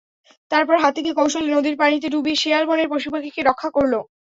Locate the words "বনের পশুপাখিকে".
2.67-3.41